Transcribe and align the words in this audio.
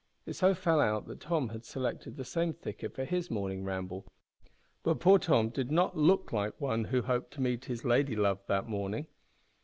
It 0.25 0.33
so 0.33 0.55
fell 0.55 0.79
out 0.79 1.05
that 1.05 1.19
Tom 1.19 1.49
had 1.49 1.63
selected 1.63 2.17
the 2.17 2.25
same 2.25 2.53
thicket 2.53 2.95
for 2.95 3.05
his 3.05 3.29
morning 3.29 3.63
ramble. 3.63 4.03
But 4.81 4.99
poor 4.99 5.19
Tom 5.19 5.49
did 5.49 5.69
not 5.69 5.95
look 5.95 6.33
like 6.33 6.59
one 6.59 6.85
who 6.85 7.03
hoped 7.03 7.29
to 7.35 7.41
meet 7.41 7.59
with 7.59 7.67
his 7.67 7.85
lady 7.85 8.15
love 8.15 8.39
that 8.47 8.67
morning. 8.67 9.05